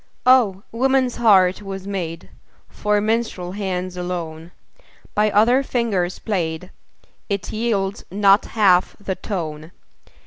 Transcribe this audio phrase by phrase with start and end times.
[0.25, 0.63] Oh!
[0.71, 2.31] woman's heart was made
[2.69, 4.49] For minstrel hands alone;
[5.13, 6.71] By other fingers played,
[7.29, 9.71] It yields not half the tone.